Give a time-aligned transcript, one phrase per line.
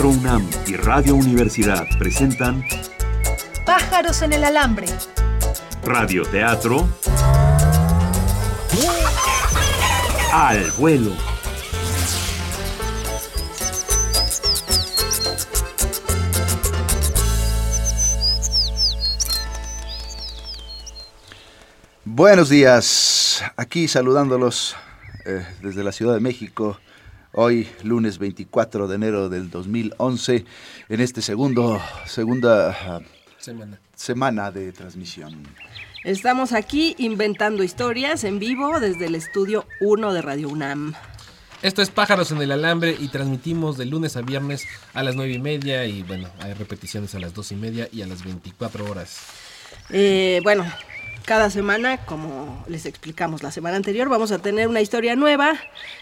[0.00, 2.64] Teatro UNAM y Radio Universidad presentan
[3.66, 4.86] Pájaros en el alambre.
[5.84, 6.88] Radio Teatro
[10.32, 11.12] al vuelo.
[22.06, 24.76] Buenos días, aquí saludándolos
[25.26, 26.78] eh, desde la Ciudad de México,
[27.32, 30.44] hoy lunes 24 de enero del 2011,
[30.88, 33.00] en este segundo, segunda ah,
[33.38, 33.80] Semana.
[33.94, 35.42] semana de transmisión.
[36.04, 40.94] Estamos aquí inventando historias en vivo desde el estudio 1 de Radio UNAM.
[41.62, 45.34] Esto es Pájaros en el Alambre y transmitimos de lunes a viernes a las nueve
[45.34, 48.90] y media y bueno, hay repeticiones a las dos y media y a las 24
[48.90, 49.18] horas.
[49.90, 50.64] Eh, bueno,
[51.30, 55.56] cada semana, como les explicamos la semana anterior, vamos a tener una historia nueva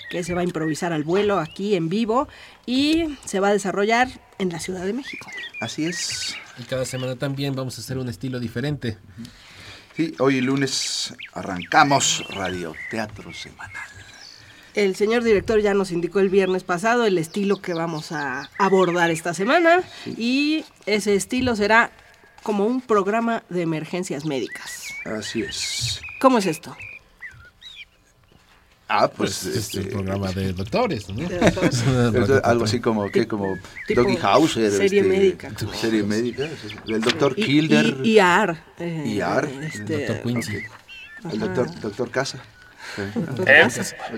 [0.09, 2.29] que se va a improvisar al vuelo aquí en vivo
[2.65, 4.09] y se va a desarrollar
[4.39, 5.29] en la Ciudad de México.
[5.61, 6.35] Así es.
[6.59, 8.97] Y cada semana también vamos a hacer un estilo diferente.
[9.95, 13.91] Sí, hoy lunes arrancamos Radio Teatro Semanal.
[14.73, 19.11] El señor director ya nos indicó el viernes pasado el estilo que vamos a abordar
[19.11, 21.93] esta semana y ese estilo será
[22.43, 24.88] como un programa de emergencias médicas.
[25.17, 26.01] Así es.
[26.21, 26.77] ¿Cómo es esto?
[28.91, 31.29] Ah, Pues, pues, este es este, un programa de doctores, ¿no?
[31.29, 31.81] De doctores.
[32.31, 33.29] es algo así como, ¿qué?
[33.29, 33.55] Como
[33.95, 34.53] Doggy House.
[34.55, 34.69] serie
[35.01, 36.49] este, médica, como- Serie médica.
[36.87, 37.97] El doctor Y- Kilder.
[38.03, 38.57] Y, y AR.
[38.79, 40.59] eh, Y AR, este, El doctor Quincy.
[41.33, 42.39] El doctor, doctor Casa.
[42.97, 43.03] Sí.
[43.47, 43.69] Eh,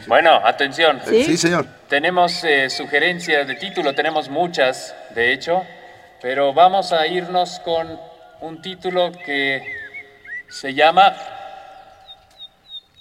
[0.07, 1.01] bueno, atención.
[1.09, 1.25] ¿Sí?
[1.25, 1.67] Sí, señor.
[1.89, 5.63] Tenemos eh, sugerencias de título, tenemos muchas, de hecho,
[6.23, 7.89] pero vamos a irnos con
[8.41, 9.61] un título que
[10.51, 11.15] se llama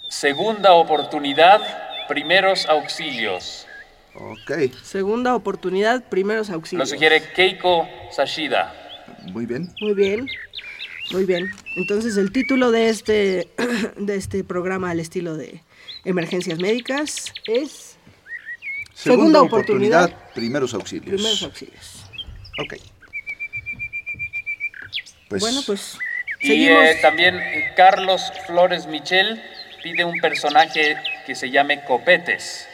[0.08, 1.60] Segunda oportunidad,
[2.08, 3.66] primeros auxilios.
[4.14, 6.88] Ok, Segunda oportunidad, primeros Lo auxilios.
[6.90, 8.74] sugiere Keiko Sashida.
[9.32, 9.72] muy bien.
[9.80, 10.26] Muy bien,
[11.12, 11.48] muy bien.
[11.76, 13.48] Entonces el título de este,
[13.96, 15.62] de este programa al estilo de
[16.04, 17.96] emergencias médicas es
[18.94, 21.14] Segunda oportunidad, primeros auxilios.
[21.14, 22.04] primeros auxilios.
[22.58, 22.74] Ok.
[25.28, 25.96] Pues, bueno, pues
[26.40, 27.38] Y eh, también
[27.76, 29.42] Carlos Flores Michel
[29.82, 30.96] pide un personaje
[31.26, 32.66] que se llame Copetes.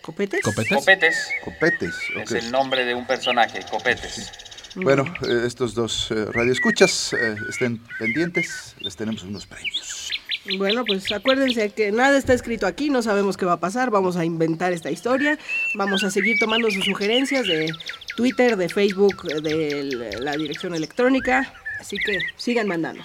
[0.00, 0.42] ¿Copetes?
[0.42, 0.76] ¿Copetes?
[0.76, 1.94] Copetes Copetes.
[2.16, 4.32] es el nombre de un personaje, Copetes.
[4.74, 10.10] Bueno, eh, estos dos eh, radioescuchas eh, estén pendientes, les tenemos unos premios.
[10.56, 14.16] Bueno, pues acuérdense que nada está escrito aquí, no sabemos qué va a pasar, vamos
[14.16, 15.38] a inventar esta historia,
[15.76, 17.70] vamos a seguir tomando sus sugerencias de
[18.16, 23.02] Twitter, de Facebook, de la dirección electrónica, así que sigan mandando.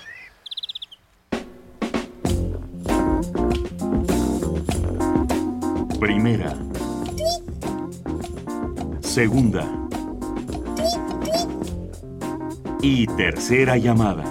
[6.00, 6.56] Primera.
[9.02, 9.68] Segunda.
[12.84, 14.24] Y tercera llamada.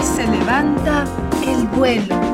[0.00, 1.04] Se levanta
[1.46, 2.33] el vuelo.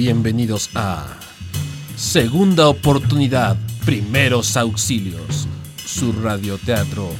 [0.00, 1.08] Bienvenidos a
[1.96, 5.48] Segunda Oportunidad, Primeros Auxilios,
[5.84, 7.10] su radioteatro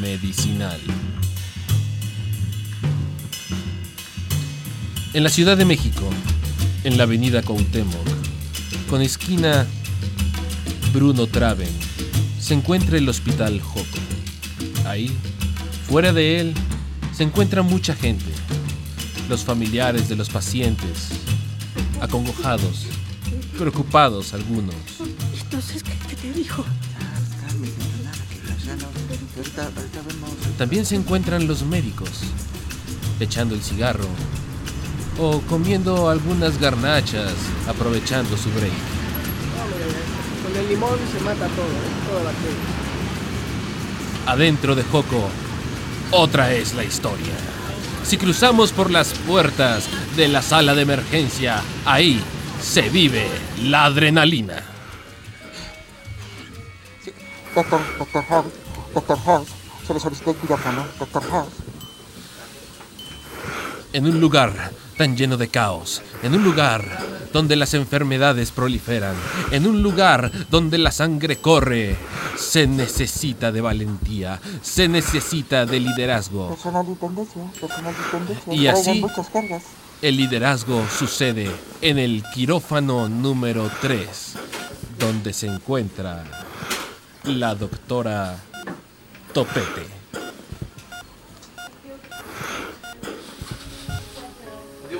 [0.00, 0.78] medicinal.
[5.12, 6.08] En la Ciudad de México,
[6.84, 8.06] en la avenida Cuauhtémoc,
[8.88, 9.66] con esquina
[10.94, 11.74] Bruno Traven,
[12.38, 13.98] se encuentra el Hospital Joco.
[14.86, 15.10] Ahí,
[15.88, 16.54] fuera de él,
[17.12, 18.30] se encuentra mucha gente,
[19.28, 21.08] los familiares de los pacientes,
[22.00, 22.86] acongojados,
[23.58, 24.74] preocupados algunos.
[25.42, 26.64] Entonces, ¿qué, qué te dijo?
[30.58, 32.10] También se encuentran los médicos,
[33.18, 34.06] echando el cigarro
[35.18, 37.34] o comiendo algunas garnachas,
[37.68, 38.72] aprovechando su break.
[40.42, 41.66] Con el limón se mata todo,
[42.08, 42.58] toda bacteria.
[44.26, 45.28] Adentro de Joco,
[46.10, 47.34] otra es la historia.
[48.04, 52.20] Si cruzamos por las puertas de la sala de emergencia, ahí
[52.60, 53.28] se vive
[53.62, 54.64] la adrenalina.
[57.54, 58.52] Doctor, Doctor House,
[58.94, 59.48] Doctor House,
[59.86, 61.52] se le solicita el quirófano, Doctor House.
[63.92, 64.52] En un lugar
[65.00, 66.84] tan lleno de caos, en un lugar
[67.32, 69.14] donde las enfermedades proliferan,
[69.50, 71.96] en un lugar donde la sangre corre,
[72.36, 76.54] se necesita de valentía, se necesita de liderazgo.
[78.50, 79.02] Y así-.
[80.02, 81.50] El liderazgo sucede
[81.80, 84.34] en el quirófano número 3,
[84.98, 86.24] donde se encuentra
[87.24, 88.36] la doctora
[89.32, 89.99] Topete.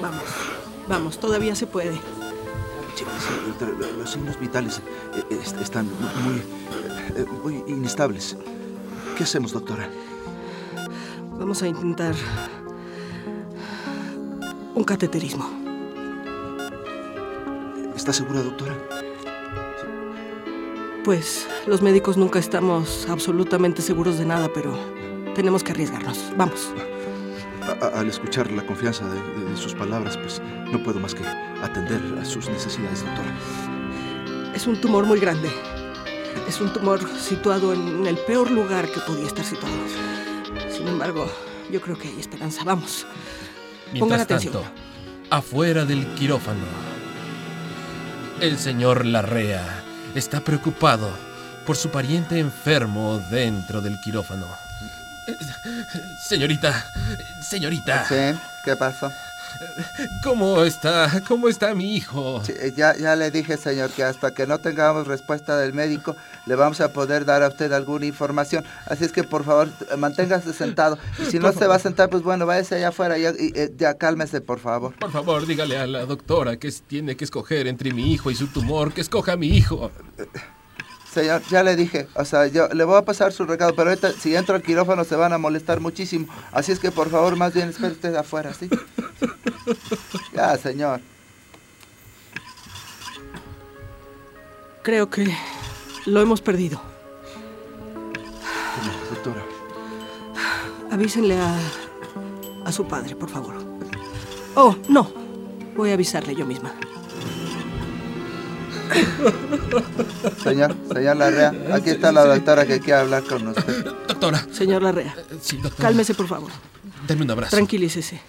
[0.00, 0.22] Vamos,
[0.88, 1.98] vamos, todavía se puede.
[3.78, 4.80] Lo- los signos vitales
[5.14, 5.86] eh, est- están
[6.24, 6.42] muy,
[7.16, 8.36] eh, muy inestables.
[9.16, 9.88] ¿Qué hacemos, doctora?
[11.38, 12.14] Vamos a intentar
[14.74, 15.48] un cateterismo.
[17.96, 18.74] ¿Está segura, doctora?
[21.04, 24.72] Pues los médicos nunca estamos absolutamente seguros de nada, pero
[25.34, 26.32] tenemos que arriesgarnos.
[26.36, 26.70] Vamos.
[27.80, 30.40] Al escuchar la confianza de, de- de sus palabras, pues
[30.70, 31.24] no puedo más que
[31.62, 33.32] atender a sus necesidades, doctora.
[34.54, 35.50] Es un tumor muy grande.
[36.48, 39.74] Es un tumor situado en el peor lugar que podía estar situado.
[40.70, 41.26] Sin embargo,
[41.70, 42.62] yo creo que hay esperanza.
[42.64, 43.06] Vamos.
[43.06, 44.52] Pongan Mientras atención.
[44.54, 44.68] tanto,
[45.30, 46.64] afuera del quirófano,
[48.40, 49.82] el señor Larrea
[50.14, 51.08] está preocupado
[51.66, 54.46] por su pariente enfermo dentro del quirófano.
[55.26, 55.36] Eh,
[56.28, 56.86] Señorita,
[57.42, 59.10] señorita, Sí, ¿qué pasó?
[60.22, 61.22] ¿cómo está?
[61.26, 62.42] ¿Cómo está mi hijo?
[62.44, 66.16] Sí, eh, ya, ya le dije, señor, que hasta que no tengamos respuesta del médico,
[66.46, 68.64] le vamos a poder dar a usted alguna información.
[68.86, 70.98] Así es que, por favor, eh, manténgase sentado.
[71.18, 73.72] Y si no se va a sentar, pues bueno, váyase allá afuera y, y, eh,
[73.76, 74.94] ya cálmese, por favor.
[74.94, 78.46] Por favor, dígale a la doctora que tiene que escoger entre mi hijo y su
[78.46, 79.90] tumor, que escoja a mi hijo.
[81.12, 84.12] Señor, ya le dije, o sea, yo le voy a pasar su recado, pero ahorita,
[84.12, 86.28] si entro al quirófano se van a molestar muchísimo.
[86.52, 88.68] Así es que, por favor, más bien espere usted afuera, ¿sí?
[90.32, 91.00] Ya, señor.
[94.82, 95.34] Creo que
[96.06, 96.80] lo hemos perdido.
[98.76, 99.42] ¿Cómo, doctora?
[100.92, 101.56] Avísenle a,
[102.64, 103.54] a su padre, por favor.
[104.54, 105.10] Oh, no.
[105.76, 106.72] Voy a avisarle yo misma.
[110.42, 113.84] Señor, señor Larrea, aquí está la doctora que quiere hablar con usted.
[114.08, 115.88] Doctora, Señor Larrea, sí, doctora.
[115.88, 116.50] cálmese, por favor.
[117.06, 117.56] Dame un abrazo.
[117.56, 118.20] Tranquilícese.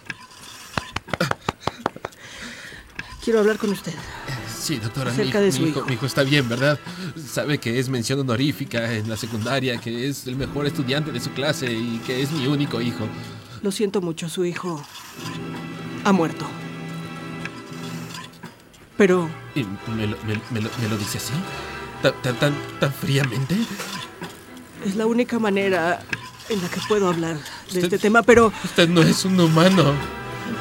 [3.23, 3.93] Quiero hablar con usted.
[4.59, 5.87] Sí, doctora, mi, Acerca de mi su hijo, hijo.
[5.87, 6.79] mi hijo está bien, ¿verdad?
[7.31, 11.31] Sabe que es mención honorífica en la secundaria, que es el mejor estudiante de su
[11.31, 13.05] clase y que es mi único hijo.
[13.61, 14.83] Lo siento mucho, su hijo
[16.03, 16.45] ha muerto.
[19.01, 21.33] Pero ¿Y me lo, me- me lo- me lo dice así?
[22.03, 23.55] ¿Tan, tan, tan, tan fríamente?
[24.85, 26.03] es la única manera
[26.49, 28.21] en la que puedo hablar de Usted- este tema.
[28.21, 29.93] Pero Usted no es un humano.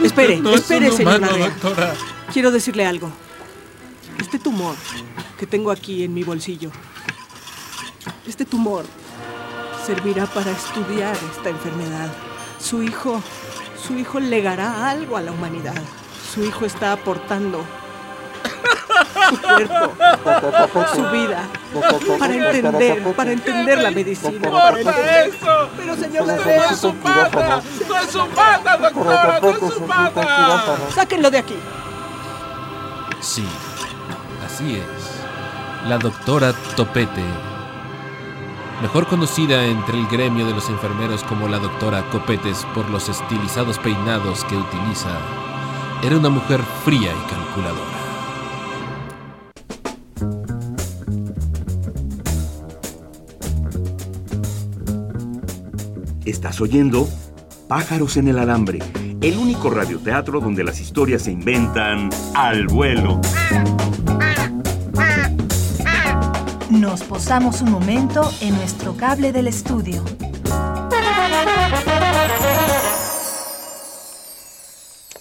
[0.03, 1.51] espere, no espere, es un señor humano, Larrea.
[1.51, 1.95] doctora.
[2.33, 3.11] Quiero decirle algo.
[4.19, 4.75] Este tumor
[5.39, 6.71] que tengo aquí en mi bolsillo,
[8.27, 8.87] este tumor
[9.87, 12.11] servirá para estudiar esta enfermedad.
[12.59, 13.23] Su hijo,
[13.87, 15.75] su hijo legará algo a la humanidad.
[16.35, 17.67] Su hijo está aportando
[19.31, 21.49] su cuerpo, su vida,
[22.19, 24.49] para entender, para entender la medicina.
[24.79, 25.33] entender-
[25.77, 27.63] Pero señor Larrea, su pata!
[27.89, 29.39] ¡No es su pata, doctora!
[29.41, 30.77] ¡No es su pata!
[30.95, 31.57] sáquenlo de aquí.
[33.21, 33.47] Sí,
[34.47, 35.89] así es.
[35.89, 37.23] La doctora Topete,
[38.83, 43.79] mejor conocida entre el gremio de los enfermeros como la doctora Copetes por los estilizados
[43.79, 45.11] peinados que utiliza,
[46.03, 48.00] era una mujer fría y calculadora.
[56.31, 57.09] Estás oyendo
[57.67, 58.79] Pájaros en el Alambre,
[59.21, 63.21] el único radioteatro donde las historias se inventan al vuelo.
[66.71, 70.05] Nos posamos un momento en nuestro cable del estudio.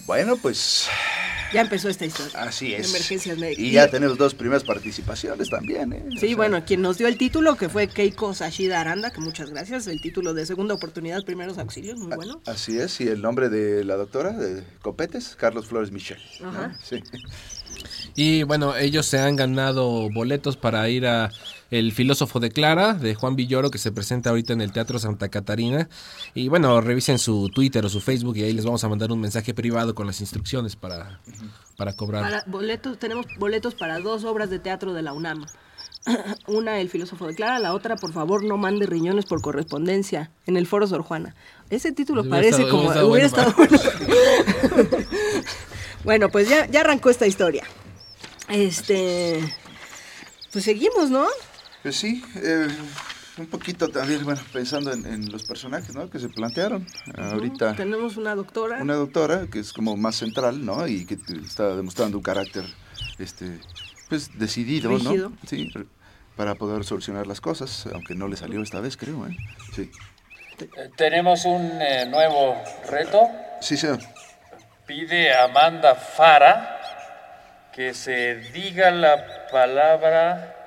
[0.06, 0.88] Bueno, pues
[1.52, 2.38] Ya empezó esta historia.
[2.42, 2.90] así es.
[2.90, 3.64] Emergencias médicas.
[3.64, 6.04] Y ya tenemos dos primeras participaciones también, ¿eh?
[6.08, 9.20] O Sí, sea, bueno, quien nos dio el título, que fue Keiko Sashida Aranda, que
[9.20, 12.40] muchas gracias, el título de Segunda Oportunidad, Primeros Auxilios, muy bueno.
[12.46, 16.18] Así es, y el nombre de la doctora de Copetes, Carlos Flores Michel.
[16.40, 16.48] ¿no?
[16.50, 16.76] Ajá.
[16.82, 17.02] Sí.
[18.14, 21.30] Y bueno, ellos se han ganado boletos para ir a
[21.70, 25.28] El filósofo de Clara, de Juan Villoro, que se presenta ahorita en el Teatro Santa
[25.28, 25.88] Catarina.
[26.34, 29.20] Y bueno, revisen su Twitter o su Facebook y ahí les vamos a mandar un
[29.20, 31.20] mensaje privado con las instrucciones para,
[31.76, 32.22] para cobrar.
[32.22, 35.46] Para boletos, tenemos boletos para dos obras de teatro de la UNAM.
[36.48, 40.56] Una, El filósofo de Clara, la otra, por favor, no mande riñones por correspondencia, en
[40.56, 41.36] el Foro Sor Juana.
[41.68, 43.08] Ese título Hubiera parece estado- como...
[43.10, 43.78] hubiera estado bueno.
[46.04, 47.64] bueno, pues ya, ya arrancó esta historia.
[48.48, 49.40] Este...
[50.52, 51.26] Pues seguimos, ¿no?
[51.82, 52.68] Pues sí, eh,
[53.38, 56.10] un poquito también, bueno, pensando en, en los personajes, ¿no?
[56.10, 56.86] Que se plantearon.
[57.16, 58.82] Ahorita Tenemos una doctora.
[58.82, 60.86] una doctora que es como más central, ¿no?
[60.86, 62.64] Y que está demostrando un carácter,
[63.18, 63.58] este,
[64.08, 65.30] pues decidido, Rígido.
[65.30, 65.36] ¿no?
[65.46, 65.72] Sí,
[66.36, 69.36] para poder solucionar las cosas, aunque no le salió esta vez, creo, ¿eh?
[69.74, 69.90] Sí.
[70.60, 72.56] Eh, Tenemos un eh, nuevo
[72.90, 73.26] reto.
[73.62, 74.00] Sí, señor.
[74.86, 76.76] Pide Amanda Fara
[77.72, 80.59] que se diga la palabra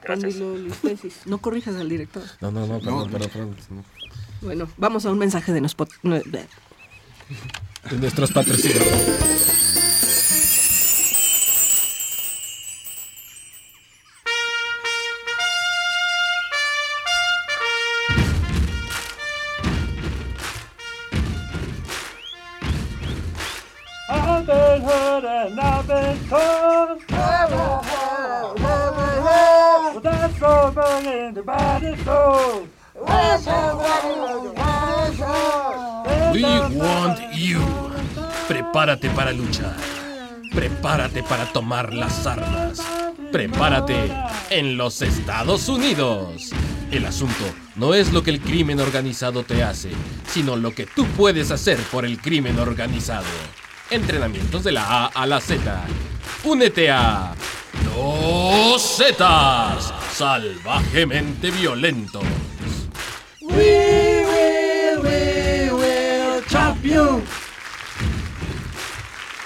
[0.01, 0.33] gracias.
[0.35, 1.21] Espondilolistesis.
[1.25, 2.23] No corrijas al director.
[2.41, 3.55] No, no, no, perdón, perdón, perdón.
[4.41, 5.87] Bueno, vamos a un mensaje de nuestro...
[6.03, 6.45] De
[7.97, 9.60] nuestros patrocinadores.
[36.33, 36.43] We
[36.77, 37.59] want you.
[38.47, 39.75] Prepárate para luchar.
[40.53, 42.81] Prepárate para tomar las armas.
[43.31, 44.11] Prepárate
[44.49, 46.51] en los Estados Unidos.
[46.91, 47.45] El asunto
[47.75, 49.91] no es lo que el crimen organizado te hace,
[50.27, 53.25] sino lo que tú puedes hacer por el crimen organizado.
[53.89, 55.83] Entrenamientos de la A a la Z.
[56.43, 57.33] Únete a
[57.95, 62.23] Los Zetas, salvajemente violentos.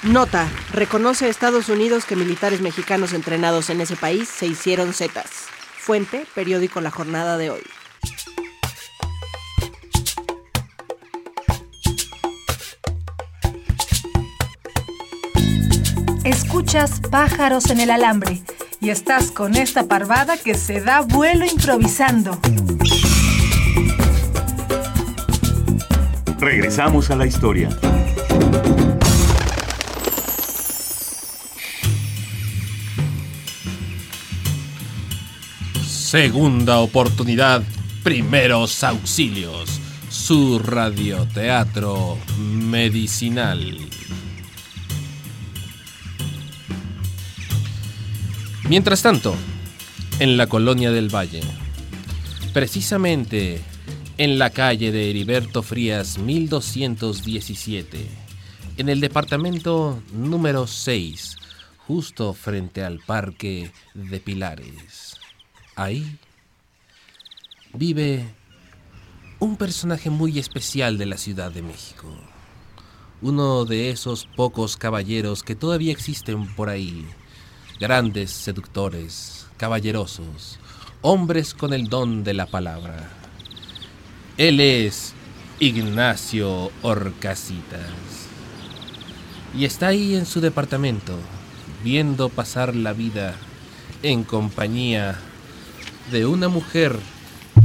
[0.03, 0.50] Nota.
[0.74, 5.46] Reconoce Estados Unidos que militares mexicanos entrenados en ese país se hicieron zetas.
[5.77, 7.63] Fuente, periódico La Jornada de hoy.
[16.25, 18.44] Escuchas pájaros en el alambre
[18.86, 22.39] y estás con esta parvada que se da vuelo improvisando.
[26.38, 27.70] Regresamos a la historia.
[35.84, 37.63] Segunda oportunidad,
[38.04, 39.82] primeros auxilios.
[40.10, 43.80] Su radioteatro medicinal.
[48.67, 49.36] Mientras tanto,
[50.17, 51.41] en la colonia del Valle,
[52.51, 53.62] precisamente
[54.17, 58.07] en la calle de Heriberto Frías 1217,
[58.77, 61.38] en el departamento número 6,
[61.86, 65.17] justo frente al Parque de Pilares.
[65.75, 66.17] Ahí
[67.72, 68.25] vive
[69.38, 72.07] un personaje muy especial de la Ciudad de México.
[73.22, 77.05] Uno de esos pocos caballeros que todavía existen por ahí.
[77.77, 80.60] Grandes seductores, caballerosos,
[81.01, 83.10] hombres con el don de la palabra.
[84.38, 85.13] Él es
[85.60, 87.82] Ignacio Orcasitas.
[89.53, 91.17] Y está ahí en su departamento,
[91.84, 93.36] viendo pasar la vida
[94.03, 95.20] en compañía
[96.13, 96.98] de una mujer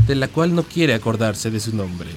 [0.08, 2.10] de la cual no quiere acordarse de su nombre.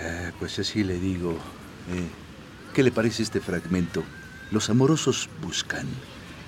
[0.00, 1.38] Eh, pues así le digo.
[1.92, 2.23] eh,
[2.74, 4.02] ¿Qué le parece este fragmento?
[4.50, 5.86] Los amorosos buscan.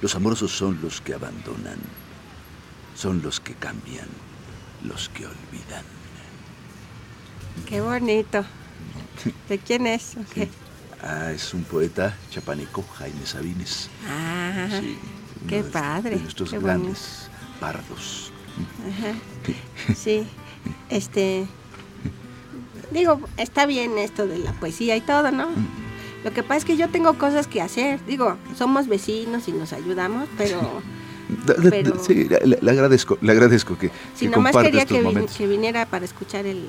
[0.02, 1.78] Los amorosos son los que abandonan.
[2.95, 4.09] Son los que cambian.
[4.85, 5.85] Los que olvidan.
[7.68, 8.45] Qué bonito.
[9.49, 10.16] ¿De quién es?
[11.02, 13.88] Ah, es un poeta chapaneco, Jaime Sabines.
[14.09, 14.99] Ah, Sí,
[15.49, 17.28] qué de- padre, De nuestros qué grandes
[17.61, 18.33] pardos.
[18.80, 19.14] ajá.
[19.95, 20.26] Sí,
[20.90, 21.47] este...
[22.92, 25.49] Digo, está bien esto de la poesía y todo, ¿no?
[26.25, 28.05] Lo que pasa es que yo tengo cosas que hacer.
[28.07, 30.61] Digo, somos vecinos y nos ayudamos, pero
[31.71, 35.37] Pero- Sí, le, agradezco, le agradezco que, si que nomás quería estos que, vin- momentos.
[35.37, 36.67] que viniera para escuchar el...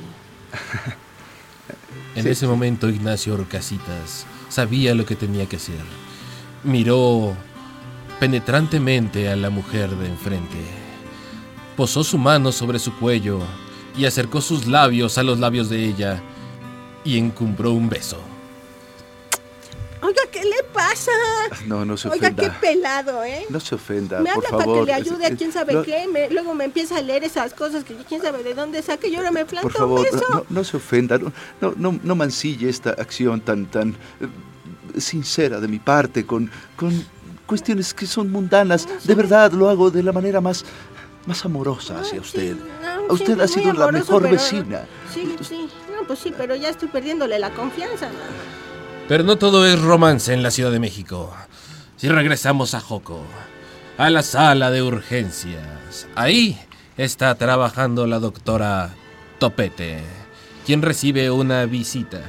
[2.15, 2.29] En Sí.
[2.29, 5.79] ese momento Ignacio Orcasitas sabía lo que tenía que hacer.
[6.63, 7.35] Miró
[8.19, 10.57] penetrantemente a la mujer de enfrente.
[11.75, 13.39] Posó su mano sobre su cuello
[13.95, 16.19] y acercó sus labios a los labios de ella
[17.03, 18.19] y encumbró un beso.
[20.91, 21.65] Oiga.
[21.67, 22.43] No, no se Oiga, ofenda.
[22.43, 23.45] qué pelado, ¿eh?
[23.49, 26.07] No se ofenda, Me por habla para que le ayude a quién sabe no, qué.
[26.11, 29.15] me- luego me empieza a leer esas cosas que quién sabe de dónde saque y
[29.15, 30.25] ahora me planta Por favor, un no, beso.
[30.33, 35.59] no- no se ofenda, no, no, no, no mancille esta acción tan, tan eh, sincera
[35.59, 37.05] de mi parte con, con
[37.45, 38.87] cuestiones que son mundanas.
[39.05, 40.65] De verdad, lo hago de la manera más,
[41.25, 42.55] más amorosa hacia usted.
[43.07, 44.81] no, Usted ha sido la mejor pero- vecina.
[45.13, 45.69] Sí, sí.
[45.95, 48.09] No, pues sí, pero ya estoy perdiéndole la confianza.
[49.07, 51.33] Pero no todo es romance en la Ciudad de México.
[51.95, 53.23] Si regresamos a Joco,
[53.97, 56.59] a la sala de urgencias, ahí
[56.97, 58.93] está trabajando la doctora
[59.39, 60.01] Topete,
[60.65, 62.21] quien recibe una visita.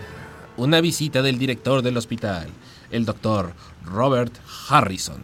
[0.56, 2.49] una visita del director del hospital,
[2.90, 3.52] el doctor
[3.85, 4.35] Robert
[4.68, 5.23] Harrison.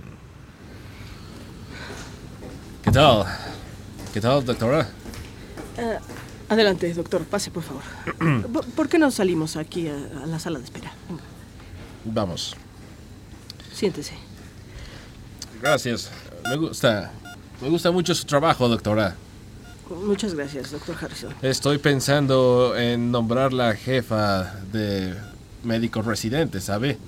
[2.84, 3.24] ¿Qué tal?
[4.12, 4.88] ¿Qué tal, doctora?
[5.78, 5.98] Eh,
[6.48, 7.82] adelante, doctor, pase por favor.
[8.52, 10.92] ¿Por- ¿Por qué no salimos aquí a, a la sala de espera?
[11.08, 11.22] Venga,
[12.04, 12.54] Vamos.
[13.72, 14.14] siéntese.
[15.60, 16.10] Gracias.
[16.48, 17.10] Me gusta.
[17.60, 19.16] Me gusta mucho su trabajo, doctora.
[19.88, 21.34] Muchas gracias, doctor Harrison.
[21.42, 25.14] Estoy pensando en nombrarla jefa de
[25.62, 26.98] médicos residentes, ¿sabe?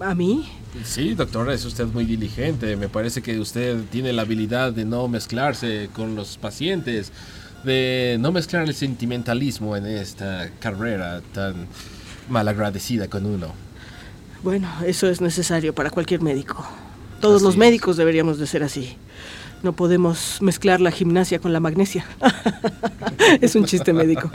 [0.00, 0.48] ¿A mí?
[0.84, 2.76] Sí, doctora, es usted muy diligente.
[2.76, 7.12] Me parece que usted tiene la habilidad de no mezclarse con los pacientes,
[7.64, 11.66] de no mezclar el sentimentalismo en esta carrera tan
[12.30, 13.48] malagradecida con uno.
[14.42, 16.64] Bueno, eso es necesario para cualquier médico.
[17.20, 17.58] Todos Así los es.
[17.58, 18.96] médicos deberíamos de ser así.
[19.62, 22.06] No podemos mezclar la gimnasia con la magnesia.
[23.42, 24.30] es un chiste médico.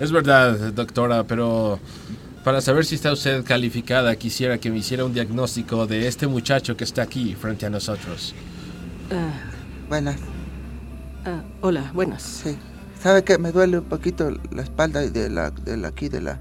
[0.00, 1.78] Es verdad, doctora, pero
[2.44, 6.76] para saber si está usted calificada, quisiera que me hiciera un diagnóstico de este muchacho
[6.76, 8.34] que está aquí frente a nosotros.
[9.88, 10.16] Buenas,
[11.26, 12.22] ah, hola, buenas.
[12.22, 12.56] sí.
[13.02, 16.20] ¿Sabe que me duele un poquito la espalda y de la, de la aquí de
[16.20, 16.40] la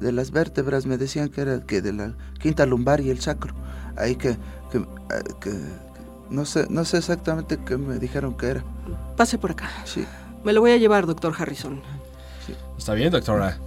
[0.00, 0.86] de las vértebras?
[0.86, 3.54] Me decían que era que de la quinta lumbar y el sacro.
[3.96, 4.36] Ahí que,
[4.72, 4.84] que, eh,
[5.40, 5.90] que-
[6.30, 8.64] no sé, no sé exactamente qué me dijeron que era.
[9.16, 9.68] Pase por acá.
[9.84, 10.06] Sí.
[10.44, 11.82] Me lo voy a llevar, doctor Harrison.
[12.78, 13.58] ¿Está bien, doctora?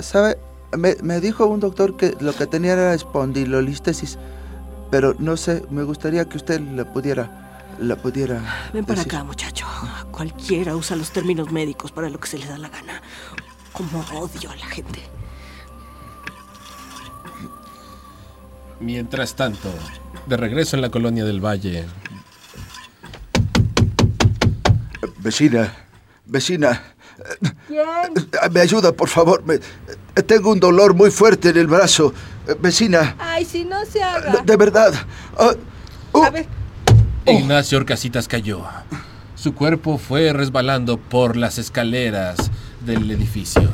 [0.00, 0.38] ¿Sabe?
[0.76, 4.18] Me, me dijo un doctor que lo que tenía era espondilolistesis,
[4.90, 8.40] pero no sé, me gustaría que usted la pudiera, la pudiera.
[8.72, 9.14] Ven para decir.
[9.14, 9.66] acá, muchacho.
[10.26, 13.02] Cualquiera usa los términos médicos para lo que se le da la gana.
[13.72, 15.00] Como odio a la gente.
[18.78, 19.68] Mientras tanto,
[20.28, 21.86] de regreso en la colonia del Valle,
[25.18, 25.74] Vecina,
[26.24, 26.80] vecina.
[27.68, 29.42] eh, Me ayuda, por favor.
[29.44, 32.14] Me- eh, tengo un dolor muy fuerte en el brazo.
[32.46, 34.94] Eh, Vecina, Ay, si no se de- de verdad.
[35.36, 35.50] Ah,
[36.12, 36.46] oh, A ver,
[37.26, 38.62] Ignacio Orcasitas cayó.
[39.42, 42.48] Su cuerpo fue resbalando por las escaleras
[42.86, 43.68] del edificio.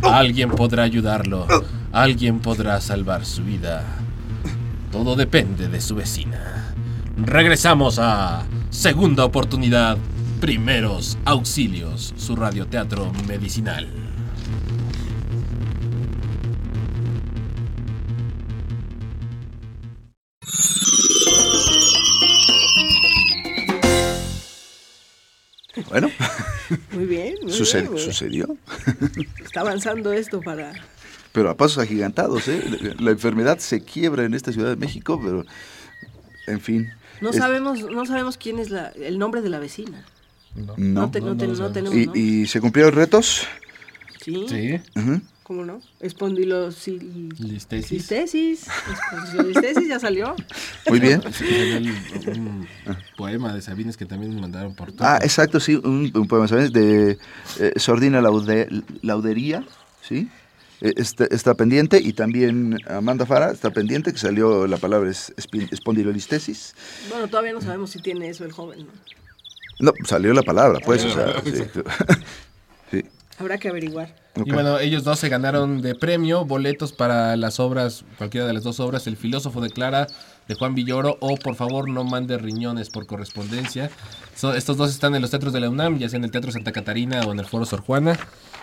[0.00, 1.46] Alguien podrá ayudarlo.
[1.92, 3.84] Alguien podrá salvar su vida.
[4.90, 6.72] Todo depende de su vecina.
[7.18, 9.98] Regresamos a Segunda Oportunidad,
[10.40, 13.86] Primeros Auxilios, su radioteatro medicinal.
[26.92, 27.34] muy bien.
[27.42, 28.56] muy bien, sucedió.
[29.44, 30.72] Está avanzando esto para...
[31.32, 32.60] Pero a pasos agigantados, ¿eh?
[32.98, 35.44] La- enfermedad se quiebra en esta Ciudad de México, pero.
[36.48, 36.90] En fin.
[37.20, 40.04] No Es- sabemos, no sabemos quién es la, el nombre de la vecina.
[40.56, 40.74] No.
[40.76, 43.46] No, te- no te- no tenemos ¿Y, se cumplieron retos?
[44.24, 44.44] Sí.
[44.48, 44.80] Sí.
[45.50, 45.80] ¿Cómo no?
[45.98, 47.40] Espondilolistesis.
[47.90, 48.68] listesis.
[48.68, 50.36] Espondilolistesis ya salió.
[50.88, 51.20] Muy bien.
[52.28, 52.68] Un
[53.16, 55.08] poema de Sabines que también me mandaron por todo.
[55.08, 56.72] Ah, exacto, sí, un, un poema, ¿sabes?
[56.72, 57.18] De
[57.58, 58.68] eh, Sordina Laude-
[59.02, 59.64] Laudería,
[60.00, 60.28] ¿sí?
[60.82, 65.34] Eh, Está, está pendiente y también Amanda Fara está pendiente, que salió la palabra es-
[65.36, 66.76] espondilolistesis.
[67.08, 68.92] Bueno, todavía no sabemos si tiene eso el joven, ¿no?
[69.80, 71.42] No, salió la palabra, pues, o sea.
[71.42, 71.64] Sí,
[73.40, 74.14] Habrá que averiguar.
[74.44, 78.62] Y bueno, ellos dos se ganaron de premio boletos para las obras, cualquiera de las
[78.62, 80.06] dos obras, El filósofo de Clara
[80.46, 83.90] de Juan Villoro o Por favor no mande riñones por correspondencia.
[84.36, 86.52] So- estos dos están en los teatros de la UNAM, ya sea en el Teatro
[86.52, 88.18] Santa Catarina o en el Foro Sor Juana.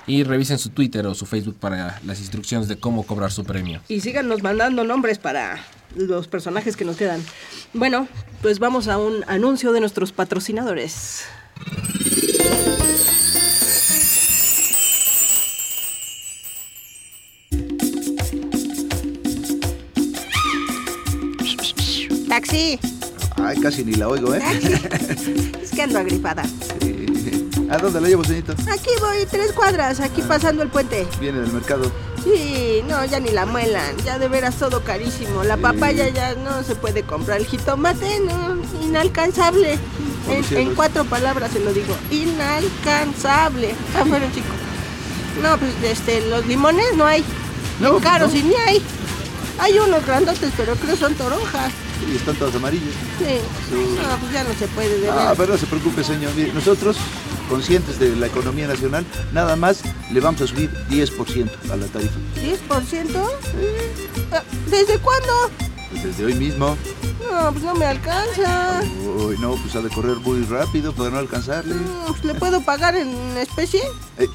[0.05, 3.81] Y revisen su Twitter o su Facebook para las instrucciones de cómo cobrar su premio.
[3.89, 5.59] Y síganos mandando nombres para
[5.95, 7.21] los personajes que nos quedan.
[7.73, 8.07] Bueno,
[8.41, 11.25] pues vamos a un anuncio de nuestros patrocinadores.
[22.47, 22.79] Taxi,
[23.43, 24.41] Ay, casi ni la oigo, ¿eh?
[25.61, 26.43] es que ando agripada.
[27.69, 28.53] ¿A dónde la llevo, señorita?
[28.71, 31.05] Aquí voy, tres cuadras, aquí pasando el puente.
[31.19, 31.91] Viene del mercado.
[32.23, 35.43] Sí, no, ya ni la muelan, ya de veras todo carísimo.
[35.43, 39.77] La papaya ya no se puede comprar, el jitomate no, inalcanzable.
[40.51, 43.75] En, cuatro palabras se lo digo, inalcanzable.
[43.95, 44.47] Ah, bueno, chico.
[45.43, 47.25] No, pues este, los limones no hay.
[47.81, 48.39] No, caros no.
[48.39, 48.81] y ni hay.
[49.59, 51.73] Hay unos grandotes, pero creo son toronjas.
[52.11, 52.93] Y están todas amarillas.
[53.19, 53.39] Sí.
[53.73, 56.31] No, pues ya no se puede, de Ah, pero no se preocupe, señor.
[56.35, 56.95] Mire, nosotros,
[57.49, 62.15] conscientes de la economía nacional, nada más le vamos a subir 10% a la tarifa.
[62.69, 63.29] ¿10%?
[64.31, 65.33] Ah, ¿Desde cuándo?
[65.91, 66.77] Pues desde hoy mismo.
[67.29, 68.81] No, pues no me alcanza.
[69.25, 71.75] Uy, no, pues ha de correr muy rápido para no alcanzarle.
[71.75, 73.81] No, pues, ¿Le puedo pagar en especie?
[74.17, 74.27] Eh,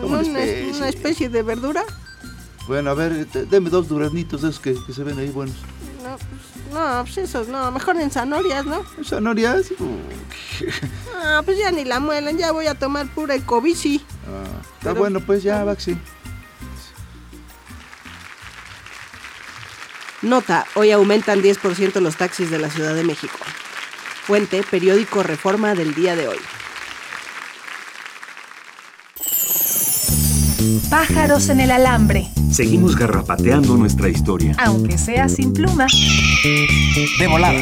[0.00, 0.72] ¿cómo en ¿Una, especie?
[0.76, 1.84] una especie de verdura?
[2.68, 5.56] Bueno, a ver, te- deme dos duraznitos de esos que, que se ven ahí buenos.
[6.02, 8.84] No, pues, no, pues esos no, mejor en zanahorias, ¿no?
[9.04, 9.70] ¿Zanorias?
[9.78, 9.98] Uy,
[11.22, 14.04] Ah, pues ya ni la muelen, ya voy a tomar pura ecobici.
[14.26, 15.96] ah, está Pero- bueno, pues ya, Baxi.
[20.22, 23.36] Nota, hoy aumentan 10% los taxis de la Ciudad de México.
[24.24, 26.38] Fuente, periódico Reforma del día de hoy.
[30.90, 34.54] Pájaros en el alambre, Seguimos garrapateando nuestra historia.
[34.58, 35.86] aunque sea sin pluma.
[37.18, 37.60] De volada.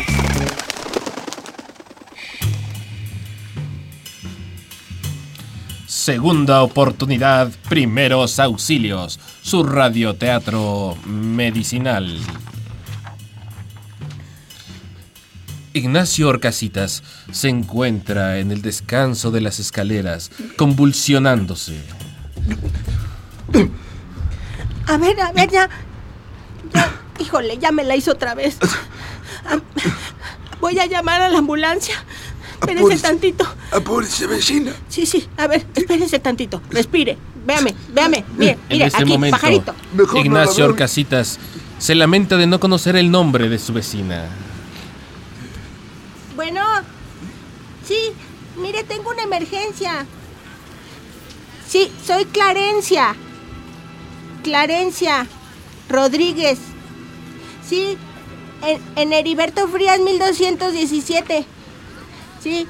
[5.86, 12.18] Segunda oportunidad, primeros auxilios, su radioteatro medicinal.
[15.72, 21.80] Ignacio Orcasitas se encuentra en el descanso de las escaleras, convulsionándose.
[24.86, 25.68] A ver, a ver, ya.
[26.72, 28.58] Ya, híjole, ya me la hizo otra vez.
[30.60, 31.94] Voy a llamar a la ambulancia.
[32.54, 33.02] Espérese Apúrese.
[33.02, 33.46] tantito.
[33.72, 34.72] Apúrese, vecina.
[34.88, 36.62] Sí, sí, a ver, espérese tantito.
[36.70, 37.18] Respire.
[37.46, 38.24] Véame, véame.
[38.38, 39.74] Mire, En mire, este aquí, momento, pajarito.
[40.16, 40.64] Ignacio.
[40.64, 41.38] Orcasitas
[41.78, 44.24] se lamenta de no conocer el nombre de su vecina.
[46.36, 46.62] Bueno,
[47.86, 48.12] sí,
[48.56, 50.06] mire, tengo una emergencia.
[51.74, 53.16] Sí, soy Clarencia.
[54.44, 55.26] Clarencia
[55.88, 56.60] Rodríguez.
[57.68, 57.98] Sí,
[58.62, 61.44] en, en Heriberto Frías 1217.
[62.40, 62.68] Sí,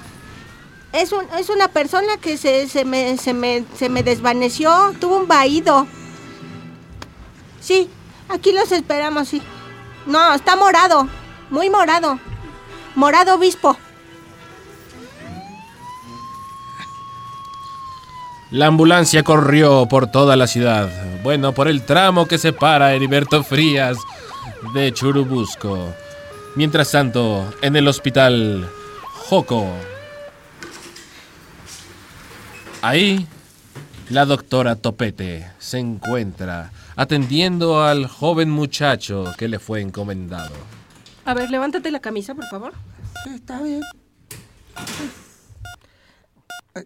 [0.95, 5.19] es, un, es una persona que se, se, me, se, me, se me desvaneció, tuvo
[5.19, 5.87] un vaído.
[7.61, 7.91] Sí,
[8.31, 9.43] aquí los esperamos, sí.
[10.07, 11.11] No, está morado,
[11.51, 12.19] muy morado.
[12.95, 13.77] Morado obispo.
[18.55, 20.89] La ambulancia corrió por toda la ciudad,
[21.25, 23.99] bueno, por el tramo que separa a Heriberto Frías
[24.73, 25.93] de Churubusco.
[26.55, 28.71] Mientras tanto, en el hospital
[29.03, 29.67] Joco,
[32.81, 33.27] ahí
[34.09, 40.55] la doctora Topete se encuentra atendiendo al joven muchacho que le fue encomendado.
[41.25, 42.73] A ver, levántate la camisa, por favor.
[43.25, 43.83] Sí, está bien.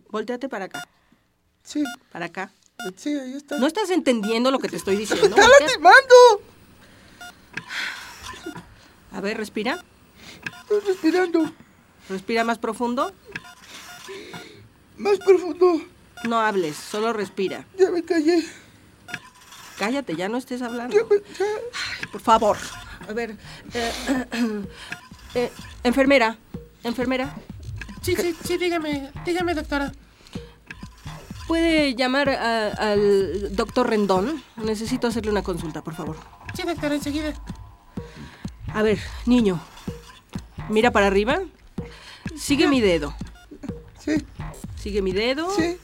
[0.08, 0.88] Volteate para acá.
[1.68, 2.50] Sí, Para acá.
[2.96, 3.58] sí, ahí está.
[3.58, 5.26] ¿No estás entendiendo lo que te estoy diciendo?
[5.36, 5.60] ¡Está Voltea.
[5.66, 6.14] lastimando!
[9.12, 9.84] A ver, respira.
[10.62, 11.52] Estoy respirando.
[12.08, 13.12] Respira más profundo.
[14.96, 15.82] Más profundo.
[16.24, 17.66] No hables, solo respira.
[17.78, 18.42] Ya me callé.
[19.78, 20.96] Cállate, ya no estés hablando.
[20.96, 21.44] Ya me, ya.
[22.00, 22.56] Ay, por favor.
[23.08, 23.36] A ver.
[23.74, 23.92] eh,
[25.34, 25.52] eh,
[25.84, 26.38] enfermera.
[26.82, 27.36] Enfermera.
[28.00, 29.92] Sí, sí, sí, dígame, dígame, doctora.
[31.48, 34.42] ¿Puede llamar a- al doctor Rendón?
[34.56, 36.16] Necesito hacerle una consulta, por favor.
[36.54, 37.32] Sí, doctora, enseguida.
[38.74, 39.58] A ver, niño.
[40.68, 41.40] Mira para arriba.
[42.36, 43.14] Sigue mi dedo.
[43.98, 44.24] Sí,
[44.76, 45.50] Sigue mi dedo.
[45.56, 45.76] sí.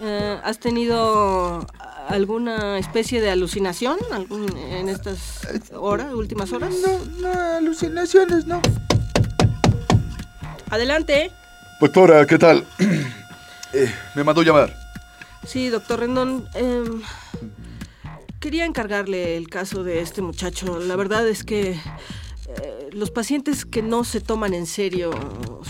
[0.00, 1.66] Eh, ¿Has tenido
[2.08, 5.40] alguna especie de alucinación algún- en estas
[5.74, 6.74] horas, últimas horas?
[6.84, 8.60] No, no, alucinaciones, no.
[10.70, 11.30] Adelante.
[11.80, 12.66] Doctora, ¿qué tal?
[13.72, 14.74] Eh, me mandó llamar.
[15.46, 16.48] Sí, doctor Rendón.
[16.54, 17.02] em,
[18.40, 20.78] quería encargarle el caso de este muchacho.
[20.80, 25.10] La verdad es que eh, los pacientes que no se toman en serio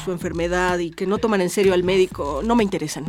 [0.05, 3.05] su enfermedad y que no toman en serio al médico no me interesan.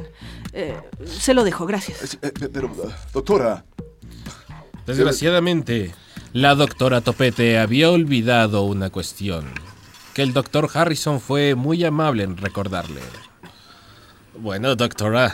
[0.53, 0.75] Eh,
[1.05, 2.17] se lo dejo, gracias.
[2.51, 2.71] Pero,
[3.13, 3.63] doctora,
[4.85, 5.93] Desgraciadamente,
[6.33, 9.45] la doctora Topete había olvidado una cuestión,
[10.15, 13.01] que el doctor Harrison fue muy amable en recordarle.
[14.37, 15.33] Bueno, doctora,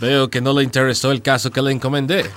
[0.00, 2.30] veo que no le interesó el caso que le encomendé.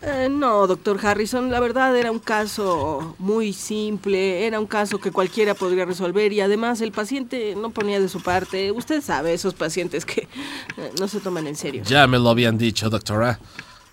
[0.00, 5.10] Eh, no, doctor Harrison, la verdad era un caso muy simple, era un caso que
[5.10, 8.70] cualquiera podría resolver y además el paciente no ponía de su parte.
[8.70, 10.28] Usted sabe, esos pacientes que
[10.76, 11.82] eh, no se toman en serio.
[11.84, 13.40] Ya me lo habían dicho, doctora.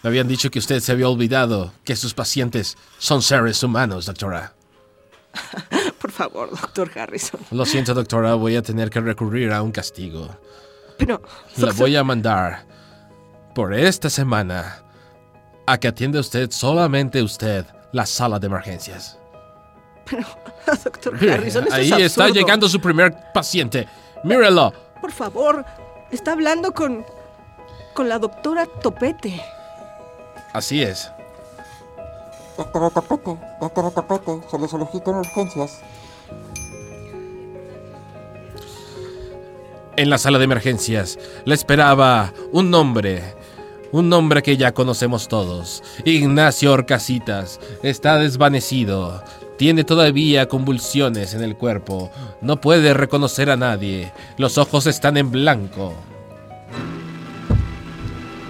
[0.03, 4.53] Me habían dicho que usted se había olvidado que sus pacientes son seres humanos, doctora.
[5.99, 7.39] Por favor, doctor Harrison.
[7.49, 10.37] Lo siento, doctora, voy a tener que recurrir a un castigo.
[10.97, 11.21] Pero,
[11.57, 12.65] La voy a mandar
[13.53, 14.83] por esta semana
[15.65, 19.17] a que atienda usted solamente usted la sala de emergencias.
[20.83, 23.87] doctor Mire, Harrison, esto ahí es está llegando su primer paciente.
[24.23, 24.73] Mírelo.
[25.01, 25.65] Por favor,
[26.11, 27.05] está hablando con
[27.95, 29.41] con la doctora Topete.
[30.53, 31.09] Así es.
[32.57, 35.15] Doctora Topete, doctora Topete, se le solicitan
[39.97, 43.23] En la sala de emergencias la esperaba un nombre,
[43.93, 45.83] un nombre que ya conocemos todos.
[46.03, 49.23] Ignacio Orcasitas está desvanecido.
[49.57, 52.11] Tiene todavía convulsiones en el cuerpo.
[52.41, 54.11] No puede reconocer a nadie.
[54.37, 55.93] Los ojos están en blanco.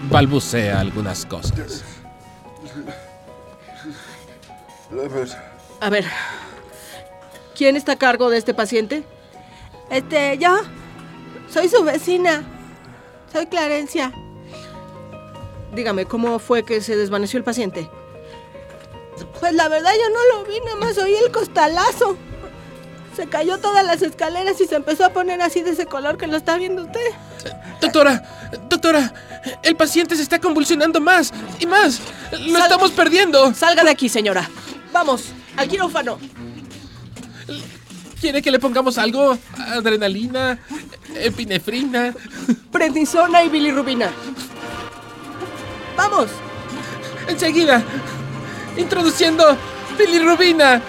[0.10, 1.84] Balbucea algunas cosas.
[5.80, 6.06] A ver,
[7.56, 9.04] ¿quién está a cargo de este paciente?
[9.92, 10.58] Este, yo
[11.50, 12.44] soy su vecina.
[13.32, 14.12] Soy Clarencia.
[15.74, 17.90] Dígame, ¿cómo fue que se desvaneció el paciente?
[19.40, 22.16] Pues la verdad yo no lo vi, nada más oí el costalazo.
[23.16, 26.28] Se cayó todas las escaleras y se empezó a poner así de ese color que
[26.28, 27.00] lo está viendo usted.
[27.82, 28.24] Doctora,
[28.70, 29.14] doctora,
[29.64, 32.02] el paciente se está convulsionando más y más.
[32.32, 33.54] Lo Sal- estamos perdiendo.
[33.54, 34.50] Salga de aquí, señora.
[34.92, 36.18] Vamos, al quirófano.
[38.26, 39.38] ¿Quiere que le pongamos algo?
[39.56, 40.58] Adrenalina,
[41.14, 42.12] epinefrina.
[42.72, 44.10] Prednisona y bilirrubina.
[45.96, 46.30] Vamos.
[47.28, 47.84] Enseguida,
[48.78, 49.56] introduciendo
[49.96, 50.82] bilirrubina.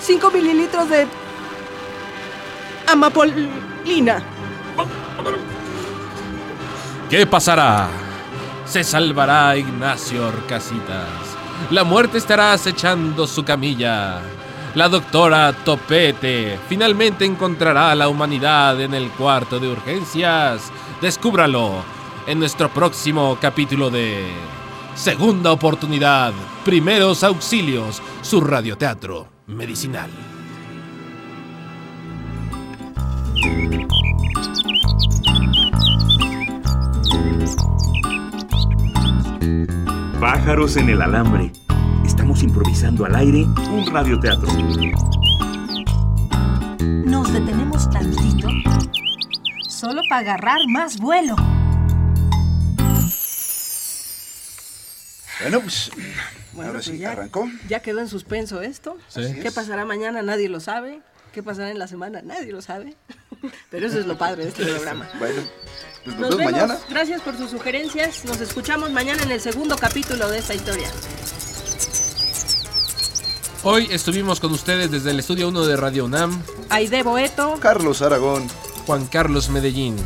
[0.00, 1.06] 5 mililitros de
[2.90, 4.22] amapolina.
[7.10, 7.90] ¿Qué pasará?
[8.64, 11.08] Se salvará Ignacio Orcasitas.
[11.70, 14.22] La muerte estará acechando su camilla.
[14.74, 20.72] La doctora Topete finalmente encontrará a la humanidad en el cuarto de urgencias.
[21.00, 21.84] Descúbralo
[22.26, 24.26] en nuestro próximo capítulo de
[24.96, 26.32] Segunda Oportunidad,
[26.64, 30.10] Primeros Auxilios, su radioteatro medicinal.
[40.20, 41.63] Pájaros en el alambre.
[42.04, 44.48] Estamos improvisando al aire un radioteatro.
[46.82, 48.48] Nos detenemos tantito
[49.68, 51.36] solo para agarrar más vuelo.
[55.40, 55.90] Bueno, pues.
[56.52, 57.48] Bueno, ahora pues sí, ya, arrancó.
[57.68, 58.96] ya quedó en suspenso esto.
[59.08, 59.22] Sí.
[59.42, 60.22] ¿Qué pasará mañana?
[60.22, 61.00] Nadie lo sabe.
[61.32, 62.22] ¿Qué pasará en la semana?
[62.22, 62.94] Nadie lo sabe.
[63.70, 65.08] Pero eso es lo padre de este programa.
[65.18, 65.42] Bueno,
[66.04, 66.52] pues nos, Nos vemos vemos.
[66.52, 66.78] mañana.
[66.88, 68.24] Gracias por sus sugerencias.
[68.24, 70.88] Nos escuchamos mañana en el segundo capítulo de esta historia.
[73.66, 78.46] Hoy estuvimos con ustedes desde el estudio 1 de Radio UNAM, Aide Boeto, Carlos Aragón.
[78.86, 79.96] Juan Carlos Medellín.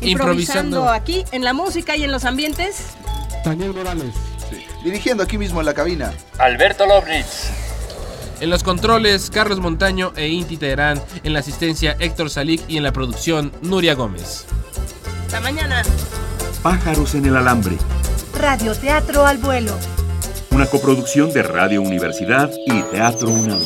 [0.00, 2.86] improvisando aquí en la música y en los ambientes.
[3.44, 4.12] Daniel Morales.
[4.82, 6.12] Dirigiendo aquí mismo en la cabina.
[6.38, 7.50] Alberto Lobnitz.
[8.40, 11.00] En los controles, Carlos Montaño e Inti Teherán.
[11.22, 12.62] En la asistencia, Héctor Salik.
[12.66, 14.44] Y en la producción, Nuria Gómez.
[15.26, 15.84] Hasta mañana.
[16.64, 17.76] Pájaros en el alambre.
[18.36, 19.78] Radioteatro al vuelo.
[20.54, 23.60] Una coproducción de Radio Universidad y Teatro UNAM.